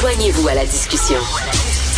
[0.00, 1.18] Joignez-vous à la discussion.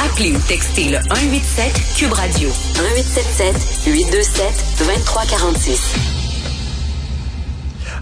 [0.05, 3.55] Appelez ou textez le 187 Cube Radio 1877
[3.87, 4.45] 827
[4.79, 5.95] 2346.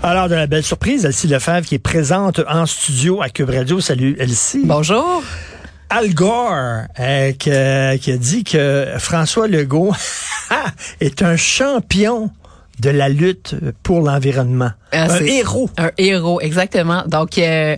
[0.02, 3.80] Alors, de la belle surprise, Elsie Lefebvre qui est présente en studio à Cube Radio.
[3.80, 4.62] Salut Elsie.
[4.64, 5.22] Bonjour.
[5.88, 7.50] Al Gore euh, qui,
[8.00, 9.92] qui a dit que François Legault
[11.00, 12.30] est un champion
[12.80, 14.70] de la lutte pour l'environnement.
[14.92, 15.68] Ah, un héros.
[15.76, 17.02] Un héros, exactement.
[17.06, 17.76] Donc, euh,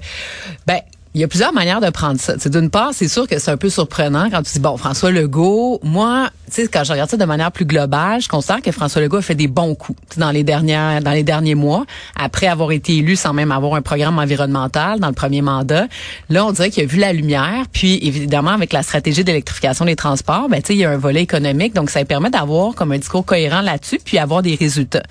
[0.67, 0.81] ben,
[1.15, 2.37] il y a plusieurs manières de prendre ça.
[2.37, 5.81] D'une part, c'est sûr que c'est un peu surprenant quand tu dis, bon, François Legault,
[5.83, 9.01] moi, tu sais, quand je regarde ça de manière plus globale, je constate que François
[9.01, 12.73] Legault a fait des bons coups dans les dernières, dans les derniers mois, après avoir
[12.73, 15.87] été élu sans même avoir un programme environnemental dans le premier mandat.
[16.29, 19.97] Là, on dirait qu'il a vu la lumière, puis évidemment, avec la stratégie d'électrification des
[19.97, 22.93] transports, ben, tu sais, il y a un volet économique, donc ça permet d'avoir comme
[22.93, 25.03] un discours cohérent là-dessus, puis avoir des résultats.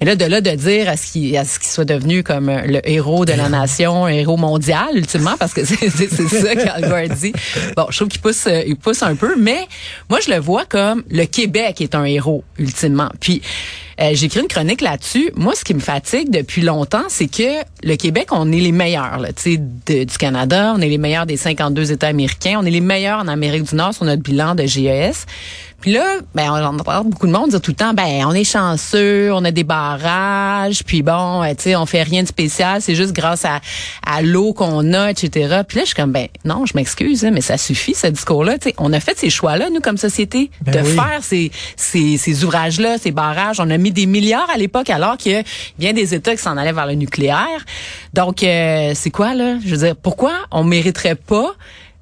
[0.00, 2.80] Mais là, de là de dire à ce qu'il, ce qu'il soit devenu comme le
[2.88, 7.32] héros de la nation, un héros mondial, ultimement, parce que c'est ça qu'Al Gore dit.
[7.76, 9.68] Bon, je trouve qu'il pousse, euh, il pousse un peu, mais
[10.08, 10.79] moi, je le vois comme
[11.10, 13.08] le Québec est un héros, ultimement.
[13.20, 13.42] Puis,
[14.00, 15.30] euh, j'ai écrit une chronique là-dessus.
[15.36, 19.18] Moi, ce qui me fatigue depuis longtemps, c'est que le Québec, on est les meilleurs
[19.18, 23.20] là, du Canada, on est les meilleurs des 52 États américains, on est les meilleurs
[23.20, 25.26] en Amérique du Nord sur notre bilan de GES.
[25.80, 28.44] Puis là, ben, on entend beaucoup de monde dire tout le temps, ben, on est
[28.44, 32.94] chanceux, on a des barrages, puis bon, tu sais, on fait rien de spécial, c'est
[32.94, 33.60] juste grâce à,
[34.06, 35.62] à l'eau qu'on a, etc.
[35.66, 38.58] Puis là, je suis comme, ben, non, je m'excuse, mais ça suffit, ce discours-là.
[38.58, 42.44] Tu sais, on a fait ces choix-là, nous, comme société, de faire ces, ces, ces
[42.44, 43.60] ouvrages-là, ces barrages.
[43.60, 45.42] On a mis des milliards à l'époque, alors qu'il y a
[45.78, 47.64] bien des États qui s'en allaient vers le nucléaire.
[48.12, 49.56] Donc, euh, c'est quoi, là?
[49.64, 51.54] Je veux dire, pourquoi on mériterait pas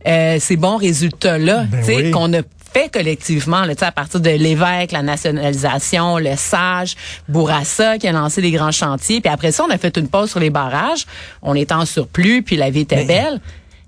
[0.07, 2.43] euh, ces bons résultats-là, tu sais, qu'on a
[2.73, 6.97] fait collectivement, là, à partir de l'évêque, la nationalisation, le sage,
[7.29, 9.21] Bourassa qui a lancé les grands chantiers.
[9.21, 11.07] Puis après ça, on a fait une pause sur les barrages.
[11.43, 13.41] On était en surplus, puis la vie était belle.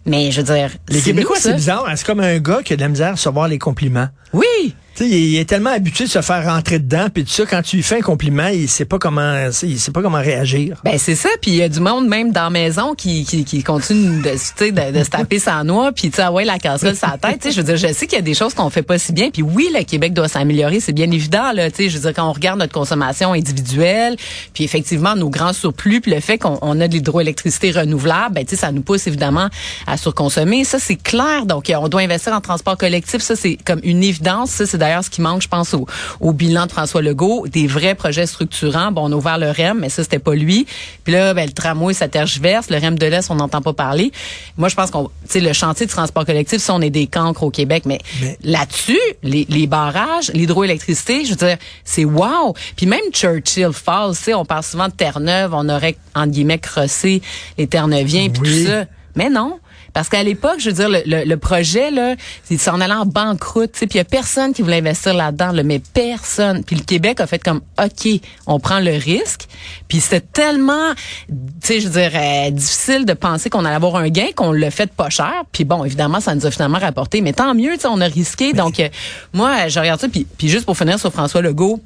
[0.06, 1.86] Mais je veux dire, les Québécois, c'est bizarre.
[1.94, 4.08] C'est comme un gars qui a de la misère à recevoir les compliments.
[4.32, 4.74] Oui.
[4.98, 7.82] Il est tellement habitué de se faire rentrer dedans, puis tout ça, quand tu lui
[7.82, 10.80] fais un compliment, il sait pas comment, il sait pas comment réagir.
[10.84, 13.62] Ben c'est ça, puis il y a du monde même dans la maison qui qui,
[13.62, 17.48] continue de, de, se taper sa noix, puis tu ah ouais la casserole sa tête.
[17.50, 19.30] Je veux dire, je sais qu'il y a des choses qu'on fait pas si bien,
[19.30, 21.68] puis oui, le Québec doit s'améliorer, c'est bien évident là.
[21.68, 24.16] Je veux dire quand on regarde notre consommation individuelle,
[24.52, 28.56] puis effectivement nos grands surplus, puis le fait qu'on a de l'hydroélectricité renouvelable, ben tu
[28.56, 29.48] ça nous pousse évidemment
[29.86, 30.64] à surconsommer.
[30.64, 31.46] Ça c'est clair.
[31.46, 34.50] Donc on doit investir en transport collectif, ça c'est comme une évidence.
[34.50, 35.86] Ça c'est d'ailleurs ce qui manque, je pense, au,
[36.20, 38.90] au, bilan de François Legault, des vrais projets structurants.
[38.90, 40.66] Bon, on a ouvert le REM, mais ça, c'était pas lui.
[41.04, 42.70] Puis là, ben, le tramway, ça tergiverse.
[42.70, 44.10] Le REM de l'Est, on n'entend pas parler.
[44.56, 47.06] Moi, je pense qu'on, tu sais, le chantier de transport collectif, ça, on est des
[47.06, 47.84] cancres au Québec.
[47.86, 48.00] Mais,
[48.42, 52.54] là-dessus, les, les barrages, l'hydroélectricité, je veux dire, c'est wow.
[52.76, 56.58] Puis même Churchill Falls, tu sais, on parle souvent de Terre-Neuve, on aurait, entre guillemets,
[56.58, 57.22] crossé
[57.58, 58.86] les Terre-Neuviens, puis tout ça.
[59.16, 59.58] Mais non.
[59.92, 62.14] Parce qu'à l'époque, je veux dire, le, le, projet, là,
[62.50, 65.62] il s'en allait en banqueroute, puis il y a personne qui voulait investir là-dedans, là,
[65.62, 66.64] mais personne.
[66.64, 68.08] Puis le Québec a fait comme, OK,
[68.46, 69.46] on prend le risque.
[69.88, 70.94] Puis c'était tellement,
[71.28, 74.52] tu sais, je veux dire, euh, difficile de penser qu'on allait avoir un gain, qu'on
[74.52, 75.42] l'a fait pas cher.
[75.52, 78.06] Puis bon, évidemment, ça nous a finalement rapporté, mais tant mieux, tu sais, on a
[78.06, 78.52] risqué.
[78.52, 78.88] Donc, euh,
[79.32, 81.80] moi, je regarde ça, puis, puis juste pour finir sur François Legault,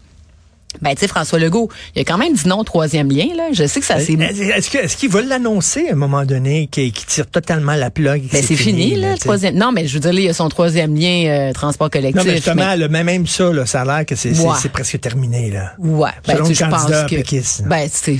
[0.82, 3.48] ben, tu sais, François Legault, il a quand même dit non au troisième lien, là.
[3.52, 4.14] Je sais que ça c'est.
[4.14, 8.22] Est-ce que, est-ce qu'il va l'annoncer à un moment donné, qu'il tire totalement la plug?
[8.32, 9.56] Ben, c'est fini, là, le troisième.
[9.56, 12.16] Non, mais je veux dire, là, il y a son troisième lien, euh, transport collectif.
[12.16, 13.04] Non, mais justement, mais...
[13.04, 15.72] même ça, là, ça a l'air que c'est, c'est, presque terminé, là.
[15.78, 16.10] Ouais.
[16.26, 18.18] Ben, Selon tu, le candidat je pense que, Ben, c'est,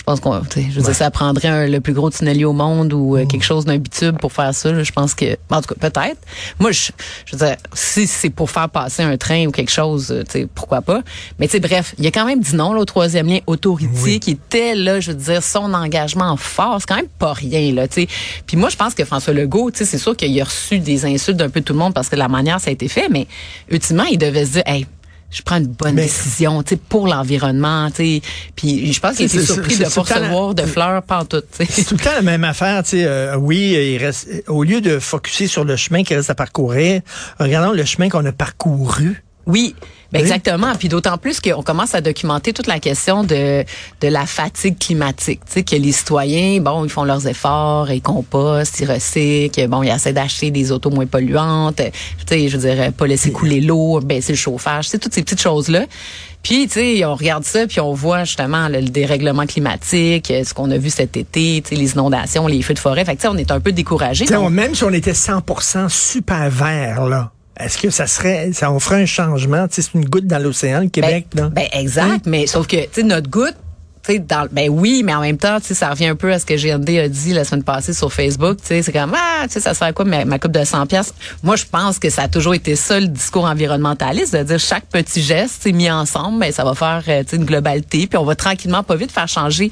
[0.00, 3.18] je pense qu'on, je veux dire, ça prendrait le plus gros tunnelier au monde ou
[3.18, 4.82] euh, quelque chose d'un bitube pour faire ça.
[4.82, 6.16] je pense que, en tout cas, peut-être.
[6.58, 6.90] Moi, je,
[7.26, 10.30] je veux dire, si c'est pour faire passer un train ou quelque chose, euh, tu
[10.30, 11.02] sais, pourquoi pas.
[11.38, 14.18] Mais tu sais, bref, il a quand même dit non là, au troisième lien Autorité,
[14.20, 16.78] qui était là, je veux dire, son engagement fort.
[16.80, 18.08] C'est quand même pas rien là, tu sais.
[18.46, 21.04] Puis moi, je pense que François Legault, tu sais, c'est sûr qu'il a reçu des
[21.04, 23.26] insultes d'un peu tout le monde parce que la manière ça a été fait, mais
[23.68, 24.86] ultimement, il devait se dire, hey,
[25.30, 28.22] je prends une bonne décision, tu sais, pour l'environnement, tu sais.
[28.56, 31.72] Puis je pense qu'il était surpris de ne pas recevoir de fleurs pantoute, tu sais.
[31.72, 33.04] C'est tout le temps la même affaire, tu sais.
[33.04, 37.02] Euh, oui, il reste, au lieu de focuser sur le chemin qui reste à parcourir,
[37.38, 39.22] regardons le chemin qu'on a parcouru.
[39.46, 39.74] Oui,
[40.12, 40.74] ben exactement.
[40.76, 43.64] Puis d'autant plus qu'on commence à documenter toute la question de,
[44.00, 45.40] de la fatigue climatique.
[45.46, 49.82] Tu sais, que les citoyens, bon, ils font leurs efforts, ils compostent, ils recyclent, bon,
[49.82, 51.84] ils essaient d'acheter des autos moins polluantes, tu
[52.26, 55.22] sais, je veux dire, pas laisser couler l'eau, baisser le chauffage, tu sais, toutes ces
[55.22, 55.86] petites choses-là.
[56.42, 60.70] Puis, tu sais, on regarde ça, puis on voit justement le, dérèglement climatique, ce qu'on
[60.70, 63.04] a vu cet été, tu sais, les inondations, les feux de forêt.
[63.04, 64.24] Fait que, tu sais, on est un peu découragé.
[64.50, 67.30] Même si on était 100% super vert, là,
[67.64, 69.66] est-ce que ça serait, ça on ferait un changement?
[69.70, 71.48] c'est une goutte dans l'océan, le Québec, ben, là?
[71.50, 73.56] Ben, exact, mais sauf que, tu sais, notre goutte,
[74.08, 76.98] dans, ben oui, mais en même temps, ça revient un peu à ce que GND
[76.98, 78.58] a dit la semaine passée sur Facebook.
[78.62, 81.64] C'est comme, ah, ça sert à quoi ma, ma coupe de 100 pièces Moi, je
[81.64, 85.66] pense que ça a toujours été ça, le discours environnementaliste, de dire chaque petit geste
[85.66, 89.12] mis ensemble, ben, ça va faire euh, une globalité, puis on va tranquillement, pas vite,
[89.12, 89.70] faire changer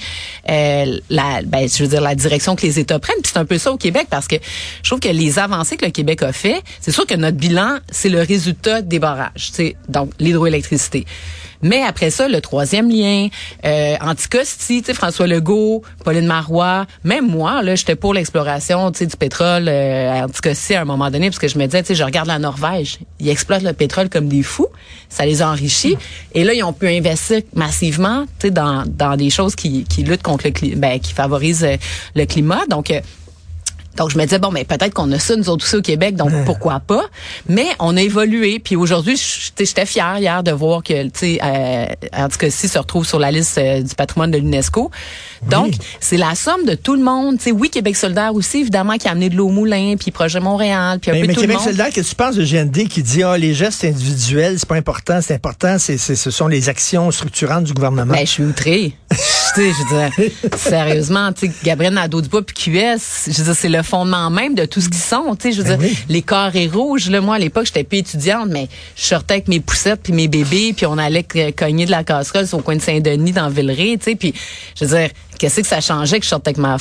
[0.48, 3.20] euh, la, ben, je veux dire, la direction que les États prennent.
[3.22, 4.36] Puis c'est un peu ça au Québec, parce que
[4.82, 7.78] je trouve que les avancées que le Québec a fait, c'est sûr que notre bilan,
[7.90, 9.52] c'est le résultat des barrages,
[9.88, 11.06] donc l'hydroélectricité.
[11.62, 13.28] Mais après ça, le troisième lien,
[13.64, 20.20] euh, Anticosti, François Legault, Pauline Marois, même moi, là, j'étais pour l'exploration, du pétrole euh,
[20.20, 22.98] à Anticosti à un moment donné, parce que je me disais, je regarde la Norvège,
[23.20, 24.68] ils exploitent le pétrole comme des fous,
[25.08, 25.96] ça les a enrichis,
[26.34, 30.46] et là, ils ont pu investir massivement, dans, dans des choses qui, qui luttent contre
[30.46, 31.76] le climat, ben, qui favorisent euh,
[32.14, 32.64] le climat.
[32.68, 33.00] Donc, euh,
[33.98, 36.14] donc, je me disais, bon, mais peut-être qu'on a ça, nous autres aussi au Québec,
[36.14, 37.04] donc pourquoi pas?
[37.48, 38.60] Mais on a évolué.
[38.60, 39.20] Puis aujourd'hui,
[39.56, 41.86] j'étais fière hier de voir que, tu sais, euh,
[42.16, 44.90] en tout cas, si se retrouve sur la liste euh, du patrimoine de l'UNESCO.
[45.50, 47.38] Donc, c'est la somme de tout le monde.
[47.38, 50.12] Tu sais, oui, Québec solidaire aussi, évidemment, qui a amené de l'eau au moulin, puis
[50.12, 51.64] Projet Montréal, puis un mais, peu mais tout Québec le monde.
[51.64, 54.76] solidaire, qu'est-ce que tu penses de GND qui dit, ah, les gestes individuels, c'est pas
[54.76, 58.14] important, c'est important, c'est, ce sont les actions structurantes du gouvernement?
[58.14, 58.92] Ben, je suis outrée.
[59.54, 63.68] sais, je veux dire, sérieusement, tu sais, Gabriel Nadeau-Dubois puis QS, je veux dire, c'est
[63.68, 65.98] le fondement même de tout ce qu'ils sont, tu sais, je veux Ben dire, oui.
[66.08, 69.60] les carrés rouges, là, moi, à l'époque, j'étais plus étudiante, mais je sortais avec mes
[69.60, 72.82] poussettes puis mes bébés, puis on allait cogner de la casserole sur le coin de
[72.82, 74.34] Saint-Denis dans Villeray, tu sais, puis
[74.78, 76.76] je veux dire, qu'est-ce que ça changeait que je sortais avec ma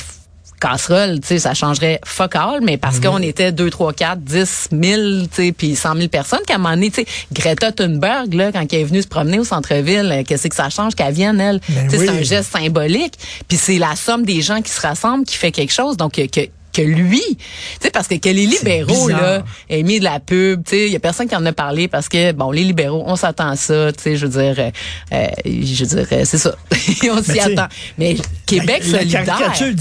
[0.58, 4.68] casserole, tu sais, ça changerait fuck all, mais parce qu'on était 2, 3, 4, 10
[4.72, 8.34] 000, tu sais, puis 100 000 personnes, qu'à un moment donné, tu sais, Greta Thunberg,
[8.34, 11.14] là, quand elle est venue se promener au centre-ville, euh, qu'est-ce que ça change qu'elle
[11.14, 11.60] vienne, elle?
[11.68, 12.06] Ben tu sais, oui.
[12.06, 13.14] c'est un geste symbolique,
[13.46, 16.40] puis c'est la somme des gens qui se rassemblent qui fait quelque chose, donc que,
[16.72, 17.36] que lui, tu
[17.80, 20.92] sais parce que que les libéraux là aient mis de la pub, tu sais, il
[20.92, 23.56] y a personne qui en a parlé parce que bon les libéraux, on s'attend à
[23.56, 24.70] ça, tu sais, je veux dire euh,
[25.12, 26.54] euh, je veux dire euh, c'est ça.
[27.10, 27.68] on s'y attend.
[27.98, 28.16] Mais
[28.46, 29.20] Québec la, solidaire.
[29.26, 29.72] La caricature là,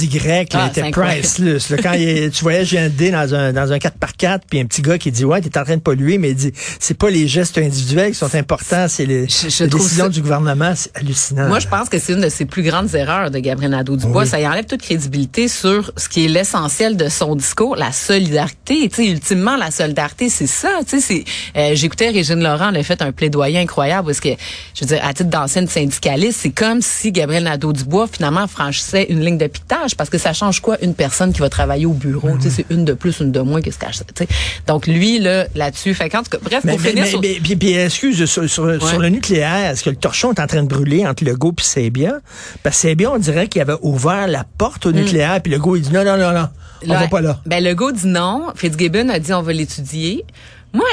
[0.54, 1.70] Ah, était priceless.
[1.70, 1.78] là.
[1.82, 5.12] quand il- tu voyais GND dans un, dans un 4x4, puis un petit gars qui
[5.12, 8.12] dit, ouais, t'es en train de polluer, mais il dit, c'est pas les gestes individuels
[8.12, 10.74] qui sont importants, c'est les, Je- je les trouve décisions ça- du gouvernement.
[10.76, 11.48] C'est hallucinant.
[11.48, 14.24] Moi, je pense que c'est une de ses plus grandes erreurs de Gabriel Nadeau-Dubois.
[14.24, 14.28] Oui.
[14.30, 18.88] Ça y enlève toute crédibilité sur ce qui est l'essentiel de son discours, la solidarité.
[18.90, 20.70] Tu sais, ultimement, la solidarité, c'est ça.
[20.88, 21.24] Tu sais,
[21.56, 21.60] c'est.
[21.60, 24.30] euh, J'écoutais Régine Laurent, elle a fait un plaidoyer incroyable parce que,
[24.74, 29.24] je veux dire, à titre d'ancienne syndicaliste, c'est comme si Gabriel Nadeau-Dubois finalement franchissait une
[29.24, 32.38] ligne de piquetage parce que ça change quoi une personne qui va travailler au bureau?
[32.38, 33.90] Tu sais, c'est une de plus, une de moins, qu'est-ce qu'elle.
[33.92, 34.28] Tu sais.
[34.68, 37.22] Donc lui là, là-dessus, fait qu'en tout cas, bref, Mais, pour mais, finir mais- sur.
[37.22, 40.64] mais- puis, excuse, sur, sur, sur le nucléaire, est-ce que le torchon est en train
[40.64, 42.20] de brûler entre Legault et Sebia?
[42.64, 45.82] Parce que Sebia, on dirait qu'il avait ouvert la porte au nucléaire, puis Legault, il
[45.84, 46.48] dit non, non, non, non,
[46.86, 47.40] on Là, va pas là.
[47.46, 48.48] Ben, le gars dit non.
[48.56, 50.26] Fitzgibbon a dit on va l'étudier.
[50.74, 50.86] Moi,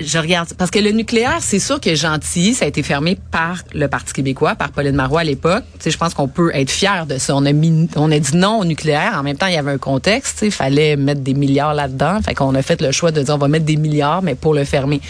[0.00, 3.62] je regarde parce que le nucléaire, c'est sûr que Gentilly, ça a été fermé par
[3.72, 5.64] le Parti québécois, par Pauline Marois à l'époque.
[5.74, 7.36] Tu sais, je pense qu'on peut être fier de ça.
[7.36, 9.14] On a mis, on a dit non au nucléaire.
[9.16, 10.34] En même temps, il y avait un contexte.
[10.34, 12.20] Tu sais, il fallait mettre des milliards là-dedans.
[12.22, 14.54] Fait qu'on a fait le choix de dire on va mettre des milliards, mais pour
[14.54, 15.00] le fermer.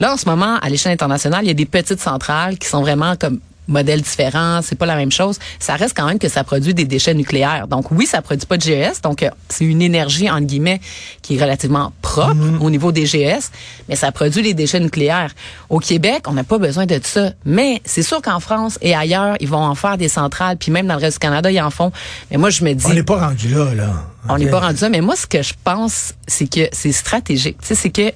[0.00, 2.80] Là, en ce moment, à l'échelle internationale, il y a des petites centrales qui sont
[2.80, 5.38] vraiment comme modèles différents, c'est pas la même chose.
[5.58, 7.68] Ça reste quand même que ça produit des déchets nucléaires.
[7.68, 10.80] Donc oui, ça produit pas de GS, donc euh, c'est une énergie entre guillemets
[11.22, 13.50] qui est relativement propre au niveau des GS,
[13.88, 15.32] mais ça produit les déchets nucléaires.
[15.68, 19.36] Au Québec, on n'a pas besoin de ça, mais c'est sûr qu'en France et ailleurs,
[19.40, 21.70] ils vont en faire des centrales, puis même dans le reste du Canada, ils en
[21.70, 21.92] font.
[22.30, 23.90] Mais moi, je me dis On n'est pas rendu là, là.
[24.28, 27.58] on n'est pas rendu là, mais moi, ce que je pense, c'est que c'est stratégique.
[27.60, 28.12] Tu sais, c'est que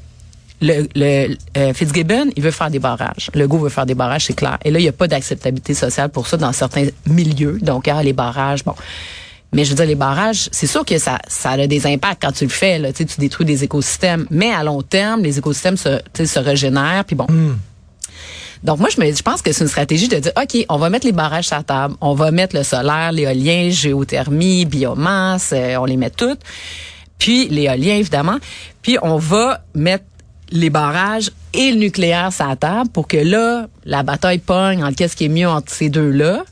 [0.60, 3.30] le, le euh, Fitzgibbon, il veut faire des barrages.
[3.34, 4.58] Le veut faire des barrages, c'est clair.
[4.64, 7.58] Et là, il n'y a pas d'acceptabilité sociale pour ça dans certains milieux.
[7.60, 8.74] Donc, ah, les barrages, bon.
[9.52, 12.32] Mais je veux dire, les barrages, c'est sûr que ça, ça a des impacts quand
[12.32, 12.78] tu le fais.
[12.78, 14.26] Là, tu sais, tu détruis des écosystèmes.
[14.30, 17.04] Mais à long terme, les écosystèmes se, se régénèrent.
[17.04, 17.26] Puis bon.
[18.64, 20.90] Donc moi, je, me, je pense que c'est une stratégie de dire, OK, on va
[20.90, 25.76] mettre les barrages sur la table, on va mettre le solaire, l'éolien, géothermie, biomasse, euh,
[25.76, 26.40] on les met toutes.
[27.18, 28.38] Puis l'éolien, évidemment.
[28.82, 30.04] Puis on va mettre
[30.50, 34.96] les barrages et le nucléaire sur la table pour que là, la bataille pogne entre
[34.96, 36.44] qu'est-ce qui est mieux entre ces deux-là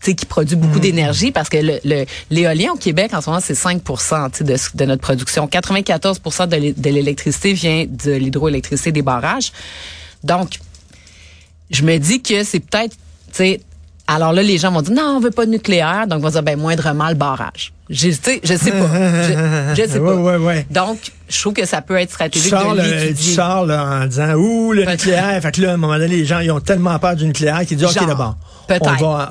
[0.00, 3.30] tu sais, qui produit beaucoup d'énergie parce que le- le- l'éolien au Québec en ce
[3.30, 3.94] moment c'est 5 tu
[4.38, 5.46] sais, de, de notre production.
[5.46, 9.50] 94 de l'é- de l'électricité vient de l'hydroélectricité des barrages.
[10.22, 10.58] Donc,
[11.70, 12.98] je me dis que c'est peut-être, tu
[13.32, 13.60] sais,
[14.06, 16.30] alors là, les gens vont dire non, on veut pas de nucléaire, donc on va
[16.32, 17.72] dire ben moindrement le barrage.
[17.88, 20.14] Je, je sais pas, je, je sais pas.
[20.14, 20.66] Ouais, ouais, ouais.
[20.70, 24.00] Donc, je trouve que ça peut être Tu stratégique sors, de là, tu sors là,
[24.02, 25.40] en disant ouh le nucléaire.
[25.42, 27.64] fait que là, à un moment donné, les gens ils ont tellement peur du nucléaire
[27.66, 28.36] qu'ils disent ok Genre, d'abord.
[28.66, 28.82] Peut-être.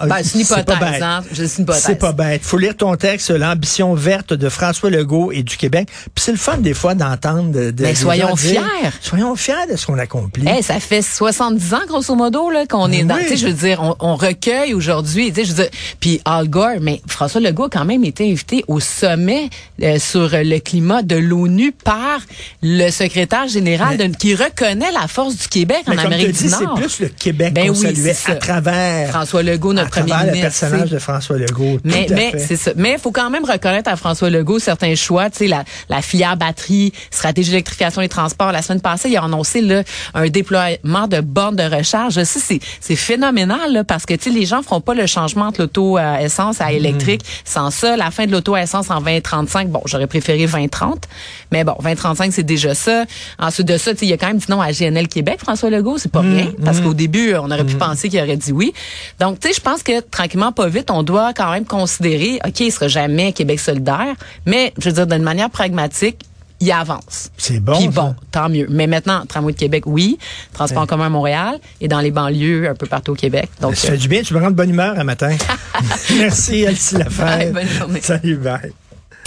[0.07, 1.01] Ben, c'est une pas hypothèse, bête.
[1.01, 1.21] hein.
[1.31, 2.43] Je- C'est pas bête.
[2.43, 5.87] Faut lire ton texte, l'ambition verte de François Legault et du Québec.
[6.13, 7.51] Puis c'est le fun des fois d'entendre.
[7.51, 8.89] De, de- Mais des soyons dire, fiers.
[9.01, 10.47] Soyons fiers de ce qu'on accomplit.
[10.47, 13.15] Hey, ça fait 70 ans, grosso modo, là, qu'on est dans.
[13.15, 13.21] Oui.
[13.23, 15.29] Tu sais, je veux dire, on, on recueille aujourd'hui.
[15.33, 18.29] Tu sais, je veux dire, puis Al Gore, mais François Legault a quand même été
[18.31, 19.49] invité au sommet
[19.81, 22.19] euh, sur le climat de l'ONU par
[22.61, 26.43] le secrétaire général de- qui reconnaît la force du Québec Mais en comme Amérique du
[26.43, 26.75] dis, c'est Nord.
[26.75, 29.09] plus le Québec Ben qu'on oui, saluait à travers.
[29.09, 30.59] François Legault, notre à travers premier le ministre.
[30.59, 31.79] personnage de François Legault.
[31.83, 32.71] Mais, mais c'est ça.
[32.75, 35.29] Mais il faut quand même reconnaître à François Legault certains choix.
[35.29, 38.51] Tu sais, la, la filière batterie, stratégie d'électrification des transports.
[38.51, 42.13] La semaine passée, il a annoncé là, un déploiement de bornes de recharge.
[42.23, 45.45] Ça, c'est, c'est phénoménal là, parce que tu sais, les gens feront pas le changement
[45.47, 47.97] entre l'auto à essence à électrique sans ça.
[47.97, 51.07] La fin de l'auto à essence en 2035, bon, j'aurais préféré 2030,
[51.51, 53.05] mais bon, 2035 c'est déjà ça.
[53.39, 55.97] Ensuite de ça, il y a quand même dit non à GNL Québec, François Legault,
[55.97, 58.73] c'est pas rien parce qu'au début, on aurait pu penser qu'il aurait dit oui.
[59.19, 62.59] Donc, tu sais, je pense que tranquillement, pas vite, on doit quand même considérer, ok,
[62.59, 64.15] il sera jamais Québec solidaire,
[64.45, 66.25] mais je veux dire d'une manière pragmatique.
[66.59, 67.29] Il avance.
[67.37, 67.89] C'est bon, Puis ça.
[68.01, 68.67] bon, tant mieux.
[68.69, 70.17] Mais maintenant, tramway de Québec, oui.
[70.53, 73.49] Transport en commun à Montréal et dans les banlieues un peu partout au Québec.
[73.59, 75.35] Donc, Ça fait du bien, tu me rends de bonne humeur un matin.
[76.17, 77.51] Merci, Elsie Lafayette.
[77.53, 78.01] Bye, bonne journée.
[78.01, 78.71] Salut, bye.